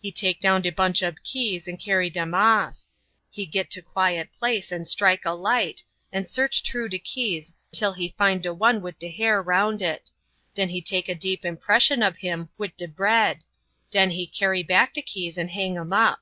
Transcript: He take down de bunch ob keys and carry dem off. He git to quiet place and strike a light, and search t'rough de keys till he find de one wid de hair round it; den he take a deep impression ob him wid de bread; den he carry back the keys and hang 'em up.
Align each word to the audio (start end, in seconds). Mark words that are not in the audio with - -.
He 0.00 0.10
take 0.10 0.40
down 0.40 0.62
de 0.62 0.70
bunch 0.70 1.02
ob 1.02 1.16
keys 1.22 1.68
and 1.68 1.78
carry 1.78 2.08
dem 2.08 2.32
off. 2.32 2.76
He 3.30 3.44
git 3.44 3.70
to 3.72 3.82
quiet 3.82 4.30
place 4.32 4.72
and 4.72 4.88
strike 4.88 5.26
a 5.26 5.32
light, 5.32 5.84
and 6.10 6.26
search 6.30 6.62
t'rough 6.62 6.88
de 6.88 6.98
keys 6.98 7.54
till 7.72 7.92
he 7.92 8.14
find 8.16 8.42
de 8.42 8.54
one 8.54 8.80
wid 8.80 8.98
de 8.98 9.10
hair 9.10 9.42
round 9.42 9.82
it; 9.82 10.10
den 10.54 10.70
he 10.70 10.80
take 10.80 11.10
a 11.10 11.14
deep 11.14 11.44
impression 11.44 12.02
ob 12.02 12.16
him 12.16 12.48
wid 12.56 12.74
de 12.78 12.88
bread; 12.88 13.44
den 13.90 14.12
he 14.12 14.26
carry 14.26 14.62
back 14.62 14.94
the 14.94 15.02
keys 15.02 15.36
and 15.36 15.50
hang 15.50 15.76
'em 15.76 15.92
up. 15.92 16.20